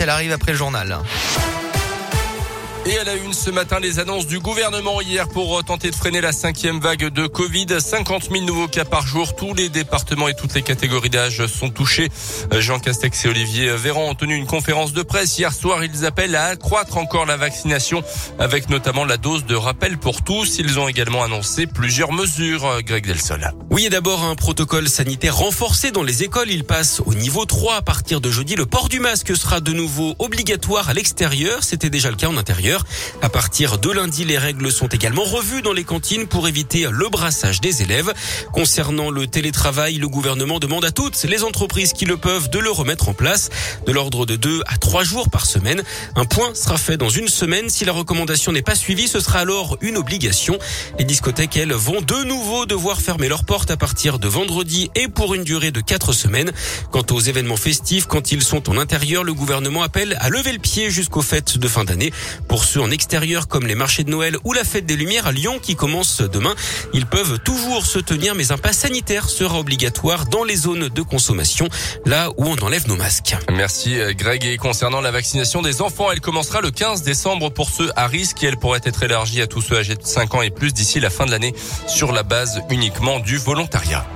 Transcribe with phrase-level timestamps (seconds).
[0.00, 0.98] elle arrive après le journal.
[2.86, 6.20] Et à la une ce matin, les annonces du gouvernement hier pour tenter de freiner
[6.20, 7.66] la cinquième vague de Covid.
[7.78, 9.34] 50 000 nouveaux cas par jour.
[9.34, 12.10] Tous les départements et toutes les catégories d'âge sont touchés.
[12.52, 15.38] Jean Castex et Olivier Véran ont tenu une conférence de presse.
[15.38, 18.02] Hier soir, ils appellent à accroître encore la vaccination
[18.38, 20.58] avec notamment la dose de rappel pour tous.
[20.58, 22.82] Ils ont également annoncé plusieurs mesures.
[22.82, 23.50] Greg Delsol.
[23.70, 26.50] Oui, et d'abord un protocole sanitaire renforcé dans les écoles.
[26.50, 28.56] Il passe au niveau 3 à partir de jeudi.
[28.56, 31.64] Le port du masque sera de nouveau obligatoire à l'extérieur.
[31.64, 32.73] C'était déjà le cas en intérieur.
[33.22, 37.08] À partir de lundi, les règles sont également revues dans les cantines pour éviter le
[37.08, 38.12] brassage des élèves.
[38.52, 42.70] Concernant le télétravail, le gouvernement demande à toutes les entreprises qui le peuvent de le
[42.70, 43.50] remettre en place,
[43.86, 45.82] de l'ordre de deux à trois jours par semaine.
[46.16, 47.68] Un point sera fait dans une semaine.
[47.70, 50.58] Si la recommandation n'est pas suivie, ce sera alors une obligation.
[50.98, 55.08] Les discothèques, elles, vont de nouveau devoir fermer leurs portes à partir de vendredi et
[55.08, 56.52] pour une durée de quatre semaines.
[56.90, 60.58] Quant aux événements festifs, quand ils sont en intérieur, le gouvernement appelle à lever le
[60.58, 62.12] pied jusqu'aux fêtes de fin d'année.
[62.48, 65.32] Pour ceux en extérieur comme les marchés de Noël ou la fête des Lumières à
[65.32, 66.54] Lyon qui commence demain.
[66.92, 71.02] Ils peuvent toujours se tenir, mais un pass sanitaire sera obligatoire dans les zones de
[71.02, 71.68] consommation,
[72.04, 73.36] là où on enlève nos masques.
[73.52, 74.44] Merci Greg.
[74.44, 78.42] Et concernant la vaccination des enfants, elle commencera le 15 décembre pour ceux à risque
[78.42, 81.00] et elle pourrait être élargie à tous ceux âgés de 5 ans et plus d'ici
[81.00, 81.54] la fin de l'année
[81.86, 84.06] sur la base uniquement du volontariat.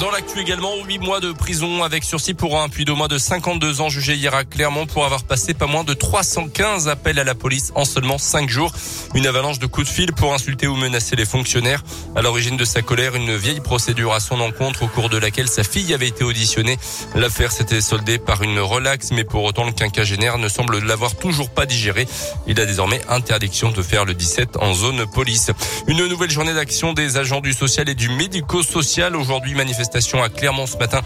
[0.00, 3.16] Dans l'actu également, 8 mois de prison avec sursis pour un puits d'au moins de
[3.16, 7.24] 52 ans jugé hier à Clermont pour avoir passé pas moins de 315 appels à
[7.24, 8.72] la police en seulement 5 jours.
[9.14, 11.84] Une avalanche de coups de fil pour insulter ou menacer les fonctionnaires.
[12.16, 15.48] À l'origine de sa colère, une vieille procédure à son encontre au cours de laquelle
[15.48, 16.76] sa fille avait été auditionnée.
[17.14, 21.50] L'affaire s'était soldée par une relaxe, mais pour autant le quinquagénaire ne semble l'avoir toujours
[21.50, 22.08] pas digéré.
[22.48, 25.52] Il a désormais interdiction de faire le 17 en zone police.
[25.86, 30.28] Une nouvelle journée d'action des agents du social et du médico-social aujourd'hui manifestation manifestation à
[30.28, 31.00] Clermont ce matin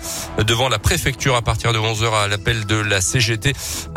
[0.46, 3.54] devant la préfecture à partir de 11h à l'appel de la CGT.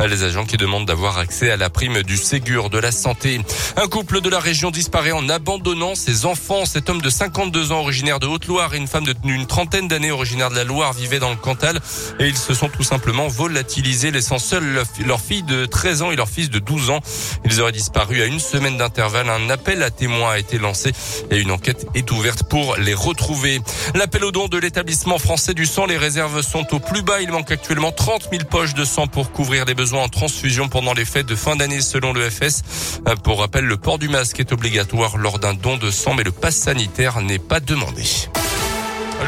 [0.07, 3.41] Les agents qui demandent d'avoir accès à la prime du Ségur de la santé.
[3.75, 6.63] Un couple de la région disparaît en abandonnant ses enfants.
[6.65, 10.49] Cet homme de 52 ans originaire de Haute-Loire et une femme d'une trentaine d'années originaire
[10.49, 11.77] de la Loire vivaient dans le Cantal
[12.19, 16.15] et ils se sont tout simplement volatilisés laissant seuls leur fille de 13 ans et
[16.15, 17.01] leur fils de 12 ans.
[17.43, 19.29] Ils auraient disparu à une semaine d'intervalle.
[19.29, 20.93] Un appel à témoins a été lancé
[21.29, 23.59] et une enquête est ouverte pour les retrouver.
[23.95, 25.85] L'appel au don de l'établissement français du sang.
[25.85, 27.21] Les réserves sont au plus bas.
[27.21, 30.93] Il manque actuellement 30 000 poches de sang pour couvrir les besoins en transfusion pendant
[30.93, 33.01] les fêtes de fin d'année selon le FS.
[33.07, 36.23] Euh, pour rappel, le port du masque est obligatoire lors d'un don de sang, mais
[36.23, 38.03] le pass sanitaire n'est pas demandé.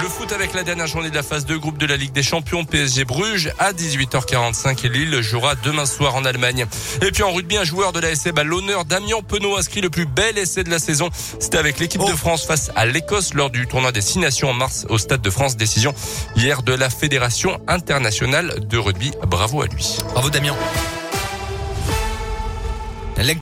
[0.01, 2.23] Le foot avec la dernière journée de la phase 2 groupe de la Ligue des
[2.23, 6.65] Champions PSG Bruges à 18h45 et Lille jouera demain soir en Allemagne.
[7.01, 9.91] Et puis en rugby, un joueur de la SM à l'honneur, Damien Penaud inscrit le
[9.91, 11.09] plus bel essai de la saison.
[11.39, 12.17] C'était avec l'équipe de oh.
[12.17, 15.29] France face à l'Écosse lors du tournoi des Six Nations en mars au Stade de
[15.29, 15.57] France.
[15.57, 15.93] Décision
[16.35, 19.11] hier de la Fédération internationale de rugby.
[19.27, 19.97] Bravo à lui.
[20.13, 20.55] Bravo Damien.